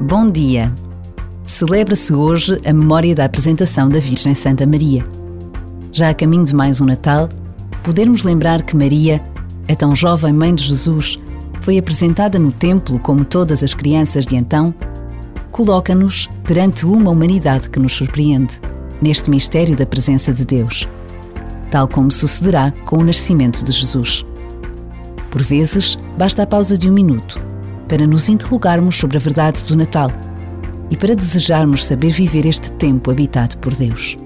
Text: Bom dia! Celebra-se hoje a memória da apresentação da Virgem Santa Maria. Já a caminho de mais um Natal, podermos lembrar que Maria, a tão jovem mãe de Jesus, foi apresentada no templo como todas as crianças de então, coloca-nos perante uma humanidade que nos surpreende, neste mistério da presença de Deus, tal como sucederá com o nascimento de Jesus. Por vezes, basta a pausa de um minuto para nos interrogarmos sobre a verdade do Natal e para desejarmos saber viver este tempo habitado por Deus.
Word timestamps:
Bom 0.00 0.30
dia! 0.30 0.72
Celebra-se 1.44 2.14
hoje 2.14 2.60
a 2.64 2.72
memória 2.72 3.16
da 3.16 3.24
apresentação 3.24 3.88
da 3.88 3.98
Virgem 3.98 4.32
Santa 4.32 4.64
Maria. 4.64 5.02
Já 5.90 6.10
a 6.10 6.14
caminho 6.14 6.44
de 6.44 6.54
mais 6.54 6.80
um 6.80 6.84
Natal, 6.84 7.28
podermos 7.82 8.22
lembrar 8.22 8.62
que 8.62 8.76
Maria, 8.76 9.20
a 9.68 9.74
tão 9.74 9.96
jovem 9.96 10.32
mãe 10.32 10.54
de 10.54 10.62
Jesus, 10.62 11.16
foi 11.60 11.78
apresentada 11.78 12.38
no 12.38 12.52
templo 12.52 13.00
como 13.00 13.24
todas 13.24 13.64
as 13.64 13.74
crianças 13.74 14.24
de 14.24 14.36
então, 14.36 14.72
coloca-nos 15.50 16.28
perante 16.44 16.86
uma 16.86 17.10
humanidade 17.10 17.68
que 17.68 17.80
nos 17.80 17.94
surpreende, 17.94 18.60
neste 19.02 19.28
mistério 19.28 19.74
da 19.74 19.84
presença 19.84 20.32
de 20.32 20.44
Deus, 20.44 20.86
tal 21.72 21.88
como 21.88 22.12
sucederá 22.12 22.70
com 22.84 22.98
o 22.98 23.04
nascimento 23.04 23.64
de 23.64 23.72
Jesus. 23.72 24.24
Por 25.28 25.42
vezes, 25.42 25.98
basta 26.16 26.44
a 26.44 26.46
pausa 26.46 26.78
de 26.78 26.88
um 26.88 26.92
minuto 26.92 27.47
para 27.88 28.06
nos 28.06 28.28
interrogarmos 28.28 28.96
sobre 28.96 29.16
a 29.16 29.20
verdade 29.20 29.64
do 29.64 29.76
Natal 29.76 30.10
e 30.90 30.96
para 30.96 31.16
desejarmos 31.16 31.84
saber 31.84 32.12
viver 32.12 32.46
este 32.46 32.70
tempo 32.72 33.10
habitado 33.10 33.56
por 33.58 33.74
Deus. 33.74 34.16